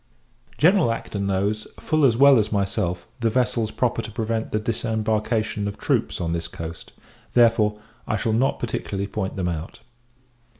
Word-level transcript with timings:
General 0.57 0.91
[Acton] 0.93 1.21
knows, 1.27 1.67
full 1.79 2.05
as 2.05 2.17
well 2.17 2.39
as 2.39 2.51
myself, 2.51 3.05
the 3.19 3.29
vessels 3.29 3.69
proper 3.69 4.01
to 4.01 4.09
prevent 4.11 4.51
the 4.51 4.57
disembarkation 4.57 5.67
of 5.67 5.77
troops 5.77 6.19
on 6.19 6.33
this 6.33 6.47
coast; 6.47 6.93
therefore, 7.33 7.79
I 8.07 8.17
shall 8.17 8.33
not 8.33 8.57
particularly 8.57 9.05
point 9.05 9.35
them 9.35 9.47
out. 9.47 9.81